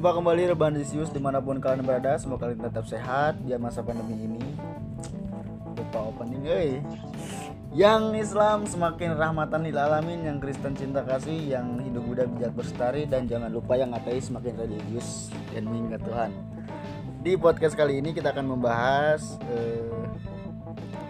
[0.00, 2.16] Jumpa kembali Rebanisius di mana pun kalian berada.
[2.16, 4.40] Semoga kalian tetap sehat di masa pandemi ini.
[5.76, 6.80] Lupa opening eh.
[7.76, 13.04] Yang Islam semakin rahmatan lil alamin Yang Kristen cinta kasih Yang hidup Buddha bijak bersetari
[13.04, 16.32] Dan jangan lupa yang ateis semakin religius Dan mengingat Tuhan.
[17.20, 20.00] Di podcast kali ini kita akan membahas eh,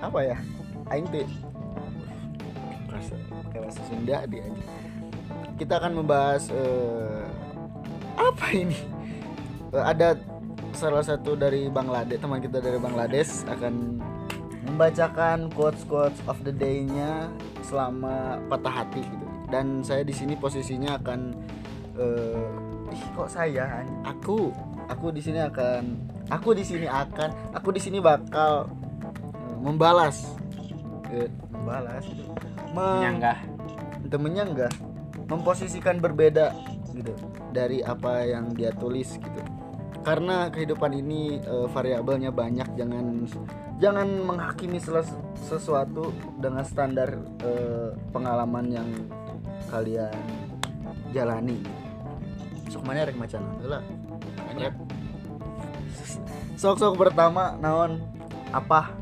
[0.03, 0.37] Apa ya?
[0.91, 1.31] Aing tuh
[3.47, 4.43] pakai bahasa Sunda dia
[5.61, 7.25] kita akan membahas eh,
[8.21, 8.77] apa ini?
[9.73, 10.15] Eh, ada
[10.71, 13.99] salah satu dari Bangladesh teman kita dari Bangladesh akan
[14.71, 17.27] membacakan quotes quotes of the day-nya
[17.65, 19.27] selama patah hati gitu.
[19.51, 21.21] Dan saya di sini posisinya akan
[21.99, 24.53] eh, ih kok saya aku.
[24.91, 25.83] Aku di sini akan
[26.35, 28.67] aku di sini akan aku di sini bakal
[29.33, 30.35] eh, membalas.
[31.11, 32.39] Eh, membalas mem-
[32.71, 33.39] Menyanggah.
[34.01, 34.73] itu menyanggah
[35.27, 36.55] memposisikan berbeda
[36.95, 37.15] gitu
[37.51, 39.41] dari apa yang dia tulis gitu.
[40.01, 43.29] Karena kehidupan ini eh, variabelnya banyak jangan
[43.77, 44.81] jangan menghakimi
[45.37, 48.89] sesuatu dengan standar eh, pengalaman yang
[49.69, 50.15] kalian
[51.13, 51.61] jalani.
[52.71, 53.83] Sok mana rek macan lah
[56.61, 58.05] sok sok pertama naon?
[58.53, 59.00] Apa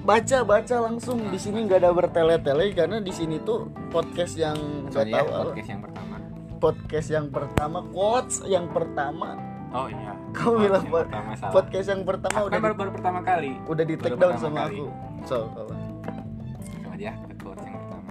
[0.00, 4.56] baca baca langsung di sini nggak ada bertele-tele karena di sini tuh podcast yang
[4.88, 5.44] nggak ya, tahu apa.
[5.46, 6.14] podcast yang pertama.
[6.56, 9.28] podcast yang pertama quotes yang pertama
[9.70, 10.18] Oh iya.
[10.34, 11.52] Kamu Quotes bilang pod- pertama salah.
[11.54, 13.50] podcast yang pertama Aku udah kan baru, baru pertama kali.
[13.64, 14.76] udah di take down sama kali.
[14.76, 14.86] aku
[15.22, 18.10] so apa Langsung aja ke quotes yang pertama.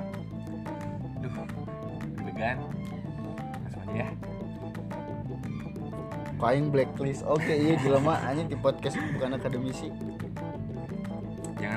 [1.20, 1.34] Duh,
[2.16, 2.58] deg-degan.
[3.60, 4.08] Langsung aja ya.
[6.40, 9.92] kain blacklist oke iya jelema anjing di podcast bukan akademisi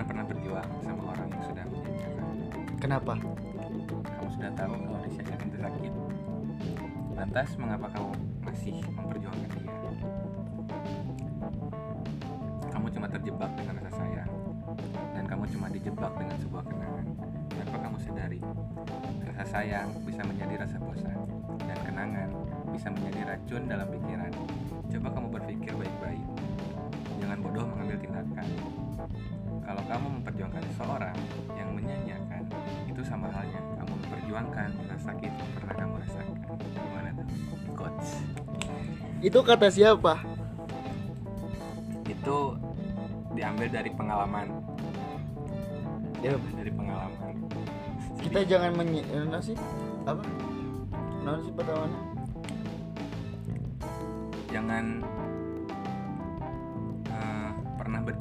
[0.02, 2.26] Jangan pernah berjuang sama orang yang sudah menyanyiakan.
[2.82, 3.14] kenapa
[4.02, 5.92] Kamu sudah tahu kalau disayangkan itu sakit.
[7.14, 8.10] Lantas mengapa kamu
[8.42, 9.90] masih memperjuangkan dia?
[12.74, 14.30] Kamu cuma terjebak dengan rasa sayang
[15.14, 17.06] dan kamu cuma dijebak dengan sebuah kenangan.
[17.62, 18.40] Tanpa kamu sadari,
[19.22, 21.18] rasa sayang bisa menjadi rasa bosan
[21.62, 22.28] dan kenangan
[22.74, 24.34] bisa menjadi racun dalam pikiran.
[24.90, 26.26] Coba kamu berpikir baik-baik.
[27.22, 28.50] Jangan bodoh mengambil tindakan.
[29.62, 31.16] Kalau kamu memperjuangkan seseorang
[31.54, 32.42] yang menyanyiakan,
[32.90, 36.38] itu sama halnya kamu memperjuangkan rasa sakit yang pernah kamu rasakan.
[36.74, 37.26] Gimana tuh?
[37.72, 38.08] Coach.
[39.22, 40.18] itu kata siapa
[42.10, 42.58] Itu
[43.38, 44.46] diambil dari pengalaman.
[46.20, 47.34] ya Dari pengalaman.
[48.22, 49.56] kita jangan menyi eh, sih
[50.06, 50.22] apa
[51.26, 52.00] naon sih pertamanya
[54.52, 54.84] Jangan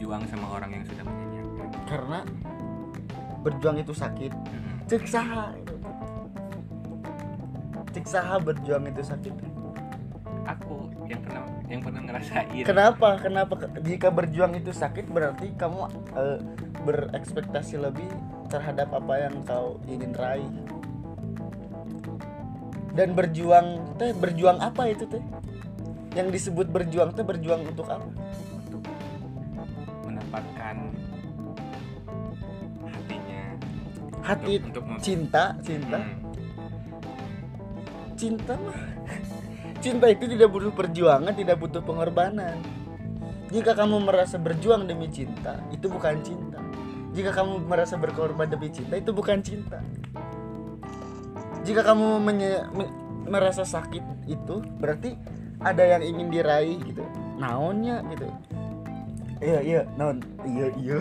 [0.01, 1.69] berjuang sama orang yang sudah menyanyiakan.
[1.85, 2.19] karena
[3.45, 4.33] berjuang itu sakit.
[4.33, 4.75] Mm-mm.
[4.89, 5.53] cek saha
[7.93, 9.29] cek saha berjuang itu sakit.
[10.49, 12.65] Aku yang pernah yang pernah ngerasain.
[12.65, 13.21] kenapa?
[13.21, 13.53] Kenapa?
[13.77, 15.85] Jika berjuang itu sakit berarti kamu
[16.17, 16.41] eh,
[16.81, 18.09] berekspektasi lebih
[18.49, 20.49] terhadap apa yang kau ingin raih.
[22.97, 25.21] Dan berjuang teh berjuang apa itu teh?
[26.17, 28.30] Yang disebut berjuang teh berjuang untuk apa
[30.31, 30.77] mendapatkan
[32.87, 33.43] hatinya
[34.23, 35.99] hati untuk, untuk cinta cinta?
[35.99, 36.19] Hmm.
[38.15, 38.79] cinta mah
[39.83, 42.55] cinta itu tidak butuh perjuangan tidak butuh pengorbanan.
[43.51, 46.63] Jika kamu merasa berjuang demi cinta itu bukan cinta.
[47.11, 49.83] Jika kamu merasa berkorban demi cinta itu bukan cinta.
[51.67, 52.93] Jika kamu menye- me-
[53.27, 55.19] merasa sakit itu berarti
[55.59, 57.03] ada yang ingin diraih gitu.
[57.35, 58.31] Naonnya gitu
[59.41, 60.97] iya iya naon iya iya.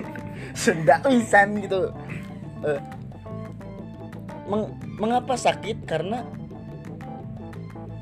[0.60, 1.94] Senda pisan gitu.
[2.66, 2.80] Eh,
[4.50, 5.86] meng- mengapa sakit?
[5.86, 6.26] Karena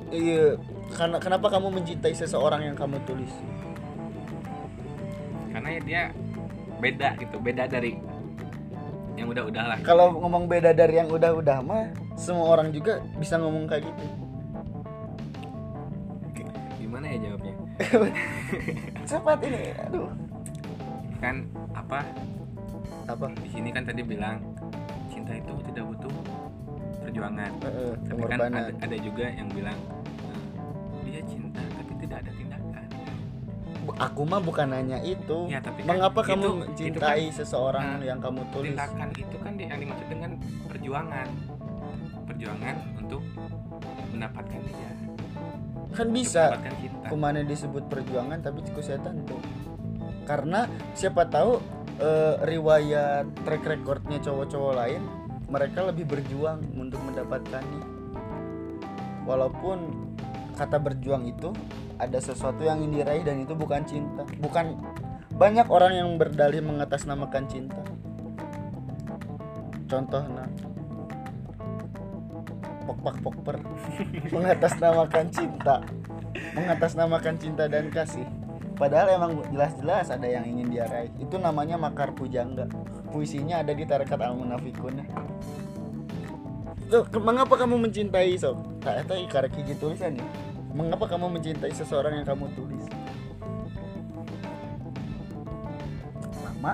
[0.08, 0.56] iya
[0.94, 3.32] karena kenapa kamu mencintai seseorang yang kamu tulis?
[5.52, 6.02] Karena ya dia
[6.80, 8.00] beda gitu beda dari
[9.14, 9.78] yang udah-udah lah.
[9.86, 14.23] Kalau ngomong beda dari yang udah-udah mah semua orang juga bisa ngomong kayak gitu
[19.08, 20.08] cepat ini aduh.
[21.18, 22.06] Kan apa?
[23.10, 23.24] Apa?
[23.42, 24.38] Di sini kan tadi bilang
[25.10, 26.14] cinta itu tidak butuh
[27.02, 27.50] perjuangan.
[27.66, 29.78] Eh, eh, tapi kan ada, ada juga yang bilang
[30.30, 30.40] eh,
[31.10, 32.86] dia cinta tapi tidak ada tindakan.
[34.00, 35.50] Aku mah bukan nanya itu.
[35.50, 38.70] Ya, tapi kan mengapa itu- kamu itu mencintai kan, seseorang nah, yang kamu tulis?
[38.72, 40.30] tindakan itu kan yang dimaksud dengan
[40.70, 41.28] perjuangan.
[42.24, 43.22] Perjuangan untuk
[44.14, 44.90] mendapatkan dia.
[45.94, 46.54] Kan bisa.
[46.54, 49.40] mendapatkan cinta ke mana disebut perjuangan tapi ku setan tuh.
[50.24, 50.64] Karena
[50.96, 51.60] siapa tahu
[52.00, 55.02] eh, riwayat track recordnya cowok-cowok lain
[55.48, 57.84] mereka lebih berjuang untuk mendapatkannya.
[59.28, 59.78] Walaupun
[60.56, 61.52] kata berjuang itu
[62.00, 64.24] ada sesuatu yang ingin diraih dan itu bukan cinta.
[64.40, 64.80] Bukan
[65.34, 67.82] banyak orang yang berdalih mengatasnamakan cinta.
[69.84, 70.48] Contohnya
[72.84, 73.56] pokpak pokper
[74.34, 75.80] mengatasnamakan cinta
[76.52, 78.28] mengatasnamakan cinta dan kasih.
[78.74, 81.08] Padahal emang jelas-jelas ada yang ingin dia raih.
[81.22, 82.68] Itu namanya makar pujangga.
[83.14, 84.98] Puisinya ada di tarekat al munafikun
[86.90, 88.82] ke- mengapa kamu mencintai sok?
[88.84, 90.26] Tak itu ikarek hiji tulisan nih
[90.74, 92.84] mengapa kamu mencintai seseorang yang kamu tulis?
[96.42, 96.72] Lama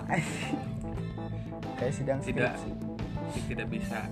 [1.78, 2.52] kayak sidang Tidak.
[2.56, 2.70] skripsi.
[3.52, 4.08] Tidak bisa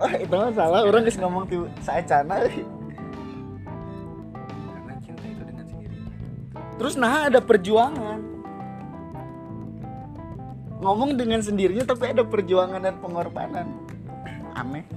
[0.00, 2.64] Ah, itu mah salah orang geus ngomong tuh saacana euy.
[4.64, 6.10] karena cinta itu dengan sendirinya
[6.80, 8.20] Terus nah ada perjuangan.
[10.80, 13.68] Ngomong dengan sendirinya tapi ada perjuangan dan pengorbanan.
[14.56, 14.88] Aneh.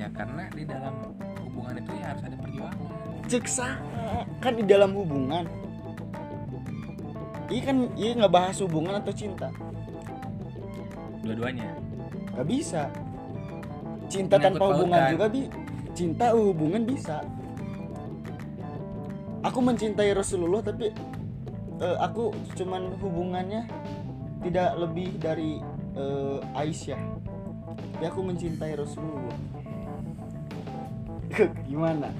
[0.00, 0.94] ya karena di dalam
[1.44, 2.88] hubungan itu ya harus ada perjuangan
[3.28, 4.24] Cek saha?
[4.40, 5.44] kan di dalam hubungan.
[7.50, 9.50] Iya kan iya nggak bahas hubungan atau cinta.
[11.20, 11.68] dua-duanya
[12.32, 12.88] Gak bisa.
[14.10, 15.42] Cinta tanpa hubungan juga bi.
[15.94, 17.22] Cinta hubungan bisa.
[19.40, 20.90] Aku mencintai Rasulullah tapi
[21.80, 23.64] eh, aku cuman hubungannya
[24.44, 25.62] tidak lebih dari
[25.94, 27.00] eh, Aisyah.
[27.96, 29.38] Tapi aku mencintai Rasulullah.
[31.70, 32.10] Gimana?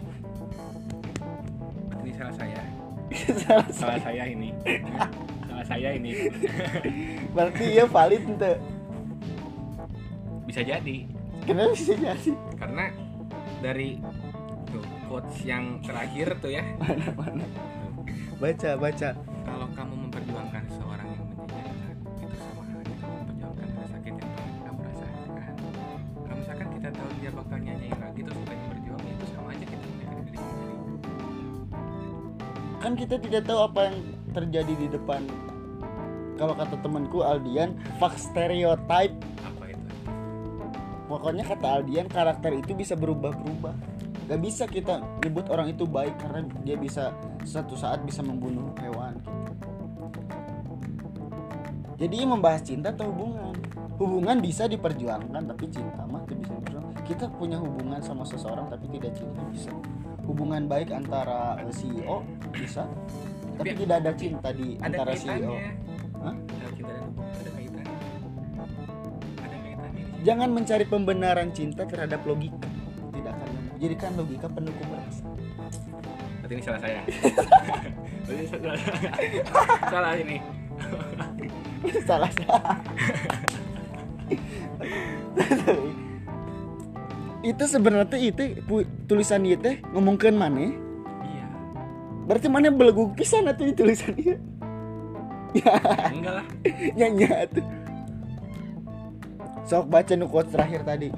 [2.00, 2.60] ini salah saya
[3.44, 3.98] Salah salah saya.
[4.00, 4.48] saya ini
[5.50, 6.10] salah saya ini
[7.34, 8.52] Berarti ya valid ente.
[10.46, 11.09] bisa jadi
[11.44, 12.32] Kenapa bisa jadi?
[12.56, 12.84] karena
[13.60, 13.98] dari
[14.70, 16.64] tuh, quotes yang terakhir tuh ya
[17.18, 17.44] Mana?
[18.40, 19.10] Baca, baca.
[19.44, 24.60] kalau kamu memperjuangkan seseorang yang menyanyikan itu sama halnya kamu memperjuangkan rasa sakit yang pernah
[24.64, 25.54] kamu rasakan
[26.24, 29.84] kalau misalkan kita tahu dia bakal nyanyiin lagi terus kita berjuang itu sama aja kita
[29.84, 30.74] menyakiti diri sendiri
[32.80, 33.96] kan kita tidak tahu apa yang
[34.32, 35.22] terjadi di depan
[36.40, 39.12] kalau kata temanku Aldian fuck stereotype
[41.10, 43.74] pokoknya kata Aldian karakter itu bisa berubah-berubah
[44.30, 47.10] gak bisa kita nyebut orang itu baik karena dia bisa
[47.42, 49.66] satu saat bisa membunuh hewan gitu.
[51.98, 53.58] jadi membahas cinta atau hubungan
[53.98, 58.86] hubungan bisa diperjuangkan tapi cinta mah tidak bisa diperjuangkan kita punya hubungan sama seseorang tapi
[58.94, 59.74] tidak cinta bisa
[60.30, 62.22] hubungan baik antara eh, CEO
[62.54, 62.86] bisa
[63.58, 65.52] tapi Tapi tidak ada cinta di ada antara CEO
[66.22, 66.36] Hah?
[66.38, 66.96] Ada.
[70.20, 72.68] Jangan mencari pembenaran cinta terhadap logika.
[73.12, 73.70] Tidak akan nemu.
[73.80, 75.24] Jadikan logika pendukung rasa.
[76.40, 77.00] berarti ini salah saya
[78.26, 78.74] berarti salah,
[79.86, 80.36] salah ini
[82.08, 82.74] Salah salah.
[87.40, 88.42] itu sebenarnya itu
[89.06, 90.74] tulisan ieu teh ngomongkeun maneh.
[91.24, 91.44] iya
[92.26, 94.36] Berarti maneh belegug pisan atuh di tulisan ieu.
[95.50, 95.74] Ya,
[96.10, 96.46] enggak lah
[96.98, 97.64] nyanyi atuh.
[99.70, 101.08] Sok baca nu quotes terakhir tadi.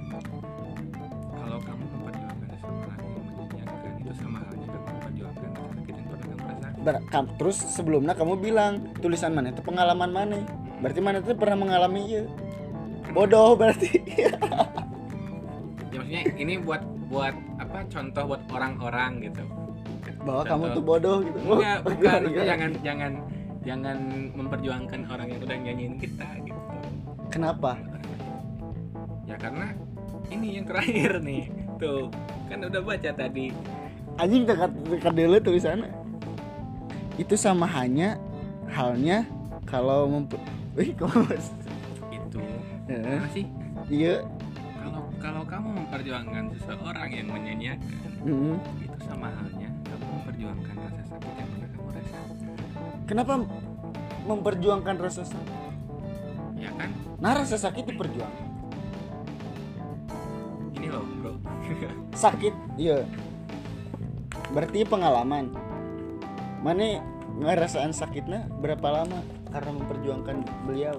[1.32, 6.44] kalau kamu memperjuangkan seseorang yang menyanyikan itu sama halnya kamu memperjuangkan sakit yang pernah kamu
[6.44, 10.36] rasakan Ber- kam- terus sebelumnya kamu bilang tulisan mana itu pengalaman mana?
[10.78, 12.22] Berarti mana itu pernah mengalami iya.
[13.10, 13.88] Bodoh berarti.
[14.12, 14.32] Ya
[15.92, 19.44] maksudnya ini buat buat apa contoh buat orang-orang gitu.
[20.22, 20.74] Bahwa kamu Contoh.
[20.74, 21.38] tuh bodoh gitu.
[21.42, 21.96] Enggak Oh, bukan.
[21.96, 22.48] gimana, Maksudnya gimana?
[22.48, 23.12] jangan jangan
[23.62, 23.96] jangan
[24.32, 26.60] memperjuangkan orang yang udah nyanyiin kita gitu.
[27.28, 27.76] Kenapa
[29.32, 29.72] ya karena
[30.28, 31.48] ini yang terakhir nih.
[31.80, 32.12] Tuh
[32.52, 33.48] kan udah baca tadi.
[34.20, 35.88] Anjing dekat dekat dulu tulisannya
[37.16, 38.20] itu sama hanya
[38.68, 39.24] halnya
[39.64, 40.40] kalau memper
[40.72, 41.28] Wih, kamu
[42.16, 42.40] itu.
[42.88, 43.44] Mana sih?
[43.92, 44.24] Iya.
[44.80, 48.56] Kalau kalau kamu memperjuangkan seseorang yang menyanyiakan mm.
[48.80, 52.36] itu sama halnya kamu memperjuangkan rasa sakit yang pernah kamu rasakan.
[53.04, 53.32] Kenapa
[54.24, 55.60] memperjuangkan rasa sakit?
[56.56, 56.90] Ya kan?
[57.20, 58.51] Nah rasa sakit diperjuangkan
[62.22, 62.54] sakit.
[62.78, 63.02] Iya.
[64.54, 65.50] Berarti pengalaman.
[66.62, 67.02] Mana
[67.42, 69.18] ngerasain sakitnya berapa lama
[69.50, 70.94] karena memperjuangkan beliau?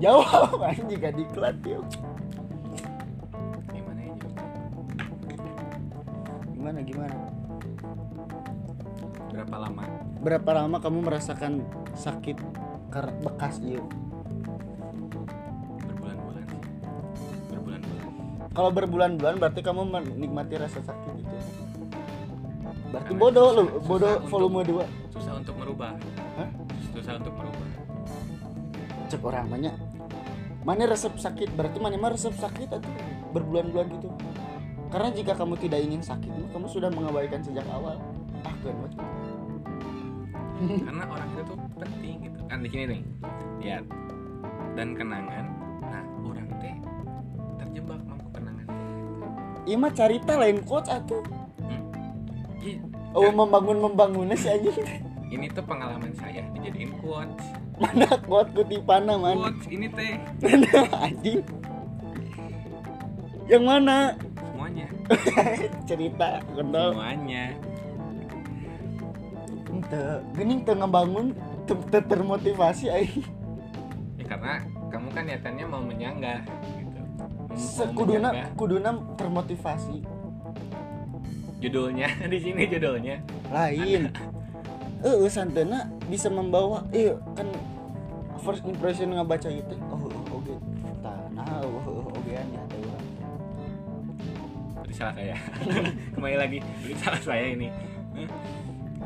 [0.00, 1.84] Jawab anjing jika diklat yuk.
[3.72, 4.52] Gimana ya jawabnya?
[6.56, 7.16] gimana gimana?
[9.28, 9.82] Berapa lama?
[10.24, 11.52] Berapa lama kamu merasakan
[11.96, 12.40] sakit
[12.88, 13.84] karena bekas iya
[18.56, 21.36] kalau berbulan-bulan berarti kamu menikmati rasa sakit itu
[22.88, 25.92] berarti Karena bodoh susah- susah bodoh untuk- volume 2 susah untuk merubah.
[26.40, 26.48] Hah?
[26.92, 27.68] susah untuk merubah.
[29.06, 29.74] Cek orang banyak.
[30.64, 32.90] Mana resep sakit berarti mana mah resep sakit atau
[33.30, 34.08] berbulan-bulan gitu?
[34.88, 38.00] Karena jika kamu tidak ingin sakit kamu sudah mengabaikan sejak awal.
[38.44, 38.72] Ah weh.
[40.56, 42.38] karena orang itu tuh penting gitu.
[42.48, 43.00] Kan di sini nih
[43.60, 43.84] lihat.
[44.76, 45.44] Dan kenangan
[49.66, 51.22] iya mah carita lain quotes atuh
[52.62, 52.82] Ih,
[53.14, 54.74] oh membangun membangunnya si anjing.
[55.30, 57.46] Ini tuh pengalaman saya dijadiin quotes
[57.76, 60.16] mana quote kutipana mana quotes ini teh.
[60.96, 61.44] Anjing?
[63.46, 63.98] Yang mana?
[64.34, 64.86] Semuanya.
[65.88, 67.44] Cerita kenal semuanya.
[69.70, 70.02] Ente
[70.34, 71.26] gening teu ngebangun
[71.68, 73.10] teu termotivasi ai
[74.16, 76.40] ya karena kamu kan niatannya mau menyanggah
[77.56, 80.04] sekuduna kuduna termotivasi.
[81.58, 83.16] Judulnya di sini judulnya.
[83.50, 84.12] Lain.
[85.00, 87.48] Eh santena bisa membawa eh kan
[88.44, 90.54] first impression ngabaca itu oh oh, oke.
[91.00, 93.04] Tanah oh oh, oke an ya teh urang.
[94.76, 95.36] berarti salah saya.
[96.14, 96.58] Kembali lagi.
[96.60, 97.68] Berarti salah saya ini.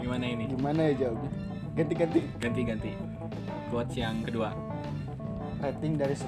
[0.00, 0.44] Gimana ini?
[0.50, 1.30] Gimana ya jawabnya?
[1.78, 2.20] Ganti-ganti.
[2.42, 2.90] Ganti ganti
[3.70, 4.50] quotes yang kedua.
[5.62, 6.26] Rating dari 10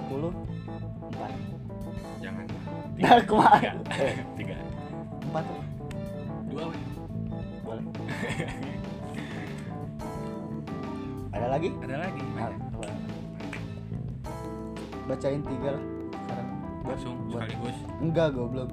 [1.11, 1.33] empat.
[1.35, 1.62] jangan
[3.03, 3.75] nah kumaha tiga.
[4.39, 4.55] Tiga.
[5.27, 5.45] Empat.
[6.47, 6.83] Dua weh.
[7.67, 7.83] boleh.
[11.35, 11.75] Ada lagi?
[11.83, 12.23] Ada lagi.
[12.39, 12.55] Nah,
[15.11, 15.83] bacain tiga lah.
[16.15, 16.49] Sekarang.
[16.87, 17.75] Langsung buat sekaligus.
[17.99, 18.71] Enggak goblok.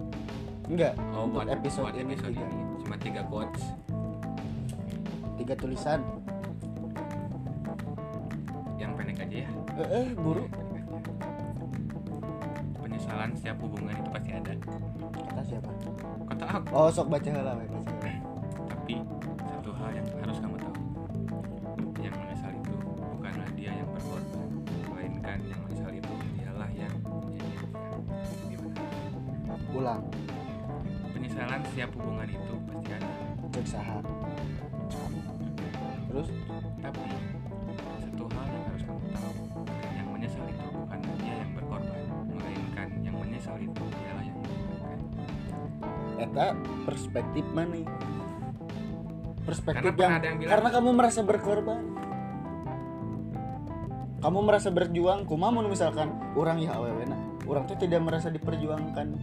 [0.70, 0.94] Enggak.
[1.18, 2.46] Oh untuk buat episode, buat ini episode tiga.
[2.46, 2.62] ini.
[2.86, 3.66] Cuma tiga quotes.
[5.42, 6.06] Tiga tulisan.
[8.78, 9.50] Yang pendek aja ya.
[9.80, 10.69] Eh, eh buru
[13.30, 14.54] Penyesalan setiap hubungan itu pasti ada.
[15.14, 15.70] Kata siapa?
[16.34, 16.68] Kata aku.
[16.74, 18.96] Oh sok baca lah tapi
[19.46, 20.76] satu hal yang harus kamu tahu.
[22.02, 24.50] Yang menyesal itu bukanlah dia yang berkorban
[24.90, 26.96] melainkan yang menyesal itu dialah yang
[28.50, 28.82] gimana
[29.78, 30.02] ulang.
[31.14, 33.14] Penyesalan setiap hubungan itu pasti ada.
[33.54, 34.02] Cek saha
[36.10, 36.34] terus?
[36.82, 37.02] Tapi
[38.02, 39.34] satu hal yang harus kamu tahu.
[39.94, 41.29] Yang menyesal itu bukan dia
[46.20, 46.52] eta
[46.84, 47.80] perspektif mana?
[49.48, 51.82] Perspektif Karena yang yang bilang- karena kamu merasa berkorban.
[54.20, 57.16] Kamu merasa berjuang kumaha mun misalkan orang ya awewena
[57.48, 59.08] orang tuh tidak merasa diperjuangkan.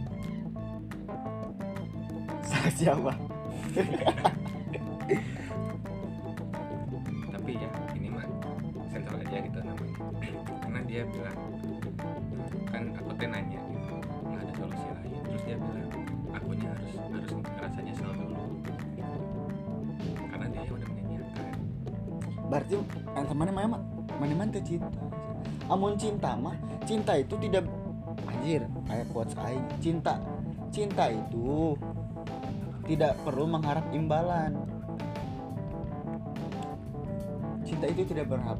[2.49, 3.13] Salah siapa?
[7.31, 8.25] Tapi ya ini mah
[8.91, 9.95] sensor aja gitu namanya.
[10.59, 11.37] Karena dia bilang
[22.47, 23.81] berarti yang mana mah
[24.17, 24.87] mana mah teu cinta?
[25.67, 26.55] Amun cinta mah
[26.87, 27.67] cinta itu tidak
[28.27, 29.63] anjir ayat quotes aing.
[29.83, 30.15] Cinta
[30.71, 31.75] cinta itu
[32.87, 34.55] tidak perlu mengharap imbalan.
[37.67, 38.59] Cinta itu tidak berharap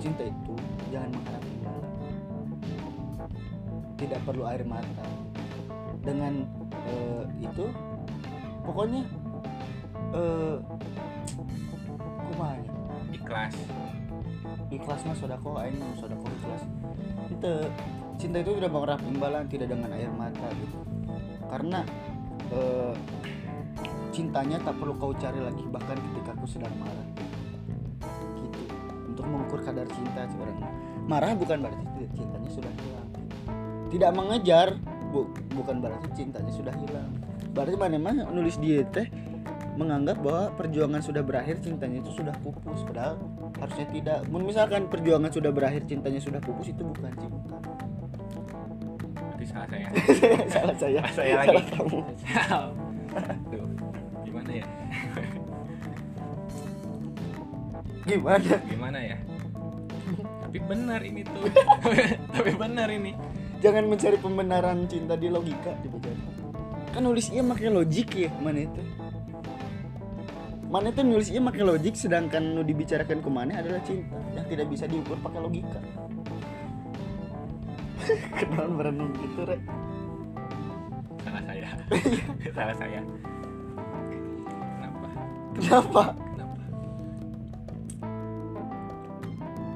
[0.00, 0.54] cinta itu
[0.88, 1.92] jangan mengharap imbalan.
[4.00, 5.06] Tidak perlu air mata.
[6.00, 6.48] Dengan
[6.88, 7.68] eh, itu
[8.64, 9.16] pokoknya ya?
[13.28, 13.54] Ikhlas.
[14.72, 16.62] Ikhlas mah sodako aing mah sodako ikhlas.
[17.28, 17.52] Itu
[18.16, 20.80] cinta itu tidak mengharap imbalan tidak dengan air mata gitu.
[21.52, 21.84] Karena
[22.48, 22.96] eh,
[24.16, 27.08] cintanya tak perlu kau cari lagi bahkan ketika aku sedang marah.
[28.40, 28.60] Gitu.
[29.12, 30.56] Untuk mengukur kadar cinta seorang
[31.04, 33.08] marah bukan berarti ti- cintanya sudah hilang.
[33.92, 34.68] Tidak mengejar
[35.12, 37.12] bu- bukan berarti cintanya sudah hilang.
[37.52, 39.08] Berarti mana mah nulis dia teh
[39.78, 42.82] menganggap bahwa perjuangan sudah berakhir cintanya itu sudah pupus.
[42.82, 43.14] Padahal
[43.62, 44.18] harusnya tidak.
[44.26, 47.56] Misalkan perjuangan sudah berakhir cintanya sudah pupus itu bukan cinta
[49.38, 49.86] berarti salah saya.
[50.54, 50.98] Salah saya.
[50.98, 51.46] Salah saya lagi.
[51.46, 51.98] Salah kamu.
[53.54, 53.66] Tuh,
[54.26, 54.66] gimana ya?
[58.02, 58.52] Gimana?
[58.66, 59.16] Gimana ya?
[60.42, 61.44] Tapi benar ini tuh.
[62.34, 63.14] Tapi benar ini.
[63.62, 66.10] Jangan mencari pembenaran cinta di logika dibaca
[66.88, 68.82] kan nulis iya pakai logik ya mana itu
[70.68, 74.68] mana itu nulis iya pakai logik sedangkan nu dibicarakan ke mana adalah cinta yang tidak
[74.68, 75.80] bisa diukur pakai logika.
[78.36, 79.60] Kenalan berenung gitu rek.
[81.24, 81.68] Salah saya.
[82.56, 83.00] Salah saya.
[84.76, 85.08] Kenapa?
[85.56, 86.02] Kenapa?
[86.36, 86.62] Kenapa?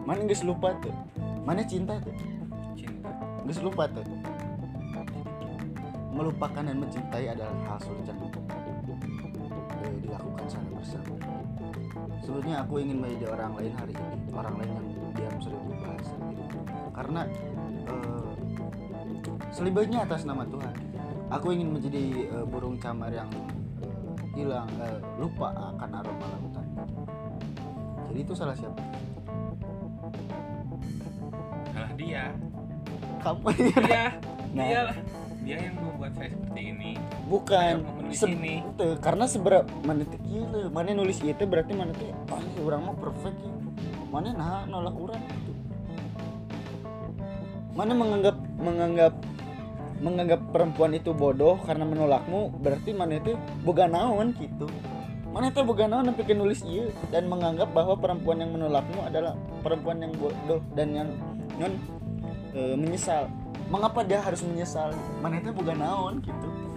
[0.04, 0.94] Mana nggak lupa tuh?
[1.49, 2.12] Mana cinta tuh?
[2.76, 3.11] Cinta.
[3.49, 4.04] Nggak lupa tuh?
[6.12, 8.20] Melupakan dan mencintai adalah hal sulit yang
[9.92, 11.14] eh, dilakukan secara bersama.
[12.25, 16.58] Sebetulnya aku ingin menjadi orang lain hari ini orang lain yang diam seribu bahasa gitu.
[16.96, 17.20] karena
[17.84, 18.32] eh,
[19.52, 20.75] selibetnya atas nama Tuhan.
[21.32, 23.28] Aku ingin menjadi eh, burung camar yang
[23.84, 23.92] eh,
[24.32, 26.66] hilang eh, lupa akan aroma lautan.
[28.12, 28.80] Jadi itu salah siapa?
[31.72, 32.25] Salah dia.
[33.20, 33.49] Kamu.
[33.56, 34.06] Dia
[34.52, 34.68] Nah.
[34.68, 34.96] dia lah
[35.49, 36.92] dia yang membuat saya seperti ini.
[37.25, 37.80] Bukan
[38.12, 38.54] Saya menulis Se- ini.
[38.61, 40.69] itu, karena seberapa mana teh gila.
[40.69, 43.52] Mana nulis itu berarti mana teh ah orang mah perfect ya.
[44.12, 45.52] Mana nah nolak orang gitu.
[47.73, 49.14] Mana menganggap menganggap
[50.02, 54.69] menganggap perempuan itu bodoh karena menolakmu berarti mana itu boga naon gitu.
[55.33, 59.33] Mana itu boga naon sampai ke nulis iya dan menganggap bahwa perempuan yang menolakmu adalah
[59.64, 61.09] perempuan yang bodoh dan yang
[61.57, 61.73] non
[62.52, 63.33] e, menyesal.
[63.73, 64.92] Mengapa dia harus menyesal?
[65.25, 66.71] Mana itu boga naon gitu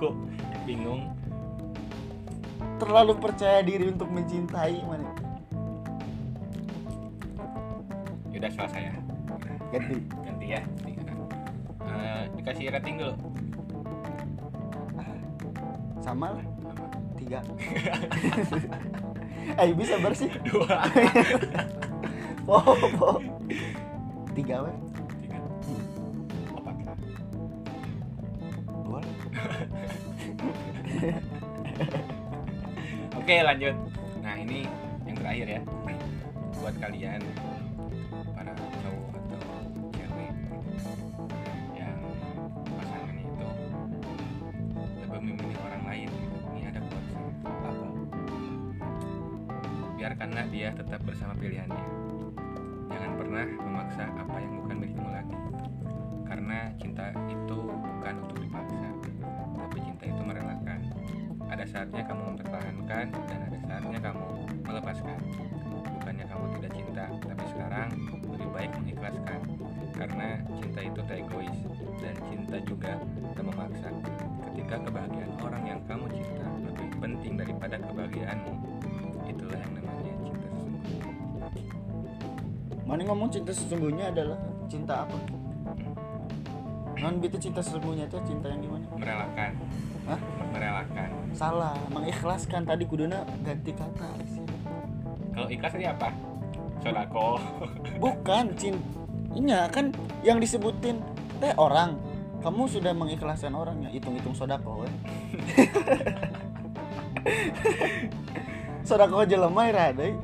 [0.00, 0.16] aku
[0.64, 1.12] bingung.
[2.80, 5.12] Terlalu percaya diri untuk mencintai mana
[8.40, 8.96] udah salah saya
[9.68, 10.00] ganti.
[10.24, 10.64] Ganti ya.
[11.84, 13.14] Eh, dikasih rating dulu.
[16.00, 16.46] Sama lah.
[17.20, 17.44] Tiga.
[19.50, 20.84] Eh bisa bersih dua.
[22.48, 22.60] Po
[23.00, 23.18] po
[24.32, 24.76] tiga weh
[33.18, 33.72] oke lanjut.
[34.20, 34.68] Nah ini
[35.08, 35.60] yang terakhir ya.
[36.60, 37.24] Buat kalian
[38.36, 39.40] para cowok atau
[39.96, 40.28] cewek
[41.72, 41.96] yang
[42.76, 43.48] pasangannya itu
[45.08, 46.10] lebih memilih orang lain.
[46.52, 47.24] Ini ada quotesnya.
[47.48, 47.88] Apa?
[49.96, 52.09] Biarkanlah dia tetap bersama pilihannya
[61.80, 64.26] saatnya kamu mempertahankan dan ada saatnya kamu
[64.68, 65.16] melepaskan.
[65.96, 67.88] Bukannya kamu tidak cinta tapi sekarang
[68.28, 69.40] lebih baik mengikhlaskan.
[69.96, 70.28] Karena
[70.60, 71.58] cinta itu tak egois
[72.04, 72.92] dan cinta juga
[73.32, 73.88] tak memaksa.
[74.44, 78.54] Ketika kebahagiaan orang yang kamu cinta lebih penting daripada kebahagiaanmu
[79.24, 81.00] itulah yang namanya cinta sesungguhnya.
[82.84, 84.36] Mana ngomong cinta sesungguhnya adalah
[84.68, 85.16] cinta apa?
[87.00, 88.84] Non itu cinta sesungguhnya itu cinta yang gimana?
[89.00, 89.52] Merelakan.
[90.12, 90.20] Hah?
[90.50, 92.66] merelakan salah mengikhlaskan.
[92.66, 94.10] Tadi kuduna ganti kata.
[95.34, 96.08] Kalau ikhlas tadi apa?
[96.80, 97.38] Sodako.
[98.02, 99.94] Bukan cinta kan
[100.26, 100.98] yang disebutin
[101.38, 101.94] teh orang
[102.40, 104.88] kamu sudah mengikhlaskan orangnya hitung-hitung sodako we.
[108.88, 110.14] sodako aja lemah ya deh.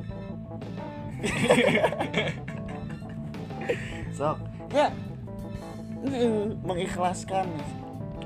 [4.17, 4.37] Sok.
[4.73, 4.89] Ya
[6.09, 7.47] eh, mengikhlaskan.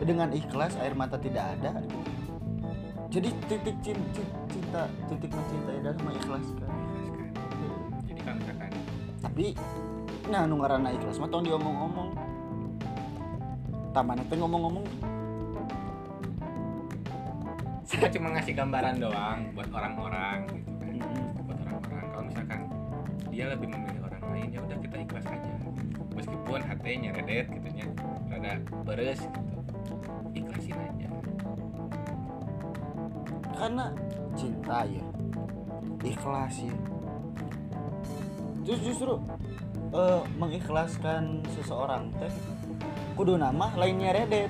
[0.01, 1.77] Dengan ikhlas air mata tidak ada
[3.11, 6.71] jadi titik cinta, cinta titik mencintai adalah mengikhlaskan.
[8.07, 8.71] Jadi kalau misalkan
[9.19, 9.45] tapi
[10.31, 12.15] nah nu ngaranna ikhlas mah tong diomong-omong.
[13.91, 14.87] Taman teh ngomong-ngomong.
[17.83, 20.95] Kita cuma ngasih gambaran doang buat orang-orang gitu kan.
[21.43, 22.05] Buat orang-orang.
[22.15, 22.59] Kalau misalkan
[23.27, 25.51] dia lebih memilih orang lain ya udah kita ikhlas aja.
[26.15, 27.91] Meskipun hatinya redet gitu nya
[28.31, 28.55] rada
[28.87, 29.50] beres gitu
[33.61, 33.93] karena
[34.33, 35.05] cinta ya
[36.01, 36.75] ikhlas ya.
[38.65, 39.13] Terus justru
[39.93, 42.33] eh, mengikhlaskan seseorang teh
[43.13, 44.49] kudu nama lainnya redet.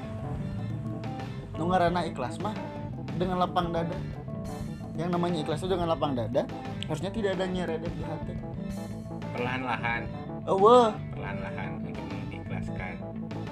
[1.59, 2.55] Nu ngaranna ikhlas mah
[3.19, 3.99] dengan lapang dada.
[4.95, 6.47] Yang namanya ikhlas itu dengan lapang dada
[6.87, 8.35] harusnya tidak ada nyeredet di hati.
[9.35, 10.07] Perlahan-lahan.
[10.47, 12.93] Oh wah perlahan-lahan untuk mengikhlaskan.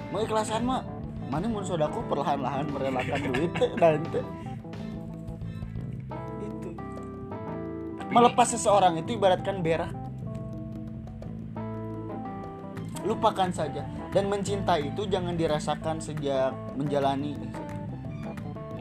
[0.08, 0.80] Mengikhlaskan mah
[1.28, 4.00] mana mun sodaku perlahan-lahan merelakan duit teh dan
[8.10, 9.94] melepas seseorang itu ibaratkan berak
[13.06, 13.86] lupakan saja.
[14.10, 17.38] Dan mencintai itu jangan dirasakan sejak menjalani.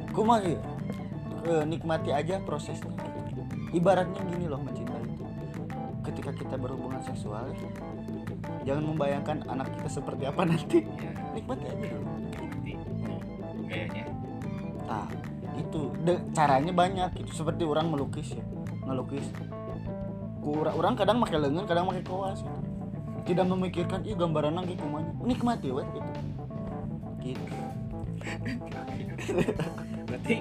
[0.09, 0.59] Kumah ya
[1.69, 2.91] nikmati aja prosesnya.
[3.69, 5.23] Ibaratnya gini loh mencintai itu.
[6.01, 7.53] Ketika kita berhubungan seksual
[8.65, 10.81] jangan membayangkan anak kita seperti apa nanti.
[11.37, 11.85] Nikmati aja.
[11.93, 14.03] Dulu gayanya.
[14.89, 15.07] Nah
[15.61, 15.93] itu.
[16.01, 17.21] De- caranya banyak.
[17.21, 18.41] Itu seperti orang melukis ya
[18.89, 19.29] ngelukis.
[20.41, 22.59] Kura- orang kadang pakai lengan kadang pakai kawas gitu.
[23.27, 26.11] tidak memikirkan ih gambaran lagi kumanya nikmati weh gitu.
[27.21, 27.55] Gitu.
[30.09, 30.35] Berarti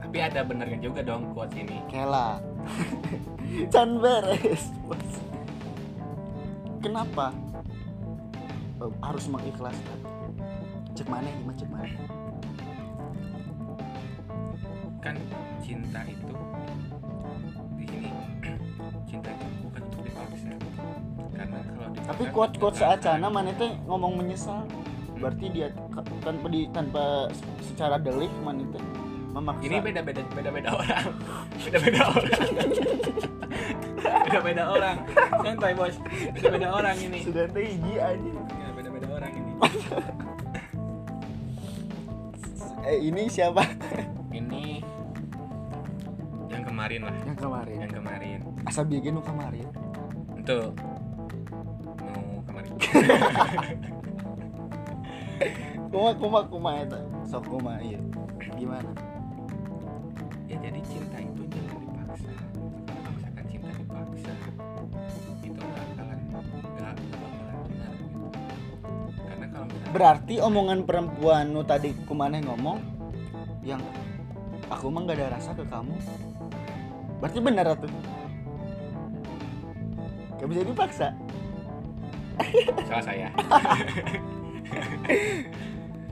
[0.00, 1.78] tapi ada benernya juga dong quotes ini.
[1.86, 2.40] Kela.
[3.70, 4.72] Can beres.
[6.80, 7.30] Kenapa?
[8.80, 9.98] Eh, harus mengikhlaskan.
[10.96, 11.86] Cek mana gimana cek mana?
[15.04, 15.16] Kan
[15.60, 16.34] cinta itu
[22.20, 23.00] tapi quote quote akan.
[23.00, 24.68] seacana mana teh ngomong menyesal.
[25.16, 25.72] Berarti dia
[26.20, 27.32] tanpa di tanpa
[27.64, 28.84] secara delik mana teh
[29.32, 29.64] memaksa.
[29.64, 31.04] Ini beda beda beda beda orang.
[31.64, 32.44] Beda beda orang.
[34.20, 34.96] Beda beda orang.
[35.40, 35.96] Santai bos.
[36.36, 37.24] Beda beda orang ini.
[37.24, 38.32] Sudah hiji aja.
[38.36, 39.52] Ya, beda beda orang ini.
[42.80, 43.60] Eh ini siapa?
[44.32, 44.80] Ini
[46.48, 47.16] yang kemarin lah.
[47.28, 47.76] Yang kemarin.
[47.76, 48.38] Yang kemarin.
[48.64, 49.68] Asa bikin kemarin.
[49.68, 50.99] Kemarin
[55.92, 56.96] kuma kuma kuma eta.
[57.28, 58.00] Sok kuma iya.
[58.56, 58.88] Gimana?
[60.48, 62.30] Ya jadi cinta itu jangan dipaksa.
[62.88, 64.32] Kalau misalkan cinta dipaksa
[65.44, 68.28] itu nggak bakalan nggak nggak bakalan benar gitu.
[69.28, 72.78] Karena kalau misalkan berarti omongan perempuan nu tadi kumaneh ngomong
[73.60, 73.80] yang
[74.72, 75.92] aku mah gak ada rasa ke kamu.
[77.20, 77.92] Berarti benar tuh
[80.40, 81.12] gak bisa dipaksa
[82.84, 83.28] salah saya.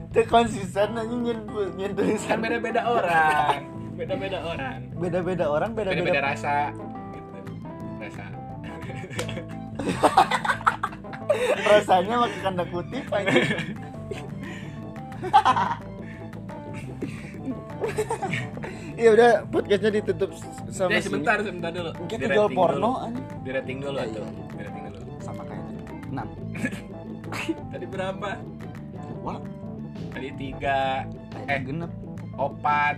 [0.09, 3.61] Teu konsisten aja nyentuh nyentuh kan beda beda orang.
[3.93, 4.79] Beda beda orang.
[4.97, 6.73] Beda beda orang beda beda rasa.
[7.13, 7.29] Gitu
[8.01, 8.25] rasa.
[11.61, 13.31] Rasanya pakai tanda kutip aja
[18.99, 20.35] Iya udah podcastnya ditutup
[20.67, 21.91] sampai Eh, sebentar sebentar dulu.
[22.05, 23.07] Kita jual porno dulu.
[23.07, 23.21] aja.
[23.39, 24.27] di rating dulu Iya, tuh
[26.09, 26.27] Enam.
[27.71, 28.29] tadi berapa
[29.21, 29.39] Wah,
[30.09, 31.05] tadi tiga
[31.45, 31.59] eh Eh.
[31.61, 31.91] genep.
[32.33, 32.95] opat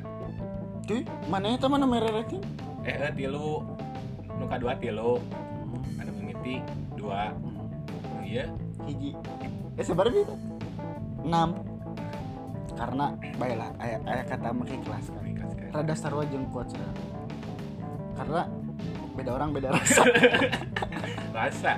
[0.85, 2.41] Cuy, mana itu mana merah rating?
[2.81, 3.61] eh eh, tilu
[4.35, 5.21] nuka dua tilu
[5.95, 6.61] ada mimiti
[6.93, 8.49] dua oh, iya
[8.81, 9.13] Hiji.
[9.75, 10.35] Eh sebenarnya itu.
[11.21, 11.49] Enam.
[12.73, 15.21] Karena baiklah ayah, ayah kata makai kelas kan.
[15.37, 15.49] Kan?
[15.71, 16.89] Rada sarwa jeung kuat saya.
[18.17, 18.41] Karena
[19.13, 20.01] beda orang beda rasa.
[21.31, 21.71] rasa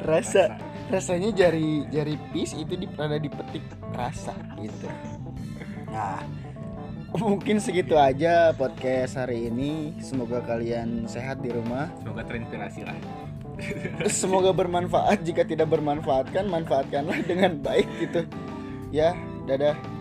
[0.00, 0.44] rasa
[0.92, 3.64] rasanya jari jari pis itu di rada dipetik
[3.96, 4.92] rasa gitu.
[5.88, 6.20] Nah,
[7.16, 9.96] mungkin segitu aja podcast hari ini.
[10.04, 11.88] Semoga kalian sehat di rumah.
[12.04, 12.96] semoga terinspirasi lah
[14.20, 15.24] Semoga bermanfaat.
[15.24, 18.28] Jika tidak bermanfaat kan manfaatkanlah dengan baik gitu.
[18.92, 19.16] Ya,
[19.48, 19.91] dadah.